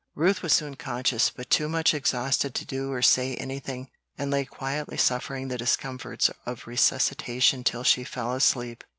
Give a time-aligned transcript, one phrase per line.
[0.15, 4.45] Ruth was soon conscious, but too much exhausted to do or say anything, and lay
[4.45, 8.83] quietly suffering the discomforts of resuscitation till she fell asleep.